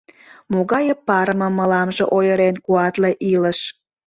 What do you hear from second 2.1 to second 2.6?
ойырен